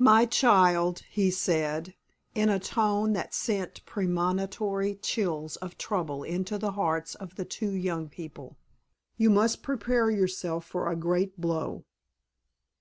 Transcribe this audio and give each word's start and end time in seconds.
"My 0.00 0.26
child," 0.26 1.04
he 1.08 1.30
said, 1.30 1.94
in 2.34 2.48
a 2.48 2.58
tone 2.58 3.12
that 3.12 3.32
sent 3.32 3.86
premonitory 3.86 4.96
chills 4.96 5.54
of 5.58 5.78
trouble 5.78 6.24
into 6.24 6.58
the 6.58 6.72
hearts 6.72 7.14
of 7.14 7.36
the 7.36 7.44
two 7.44 7.70
young 7.74 8.08
people, 8.08 8.56
"you 9.16 9.30
must 9.30 9.62
prepare 9.62 10.10
yourself 10.10 10.64
for 10.64 10.90
a 10.90 10.96
great 10.96 11.40
blow." 11.40 11.84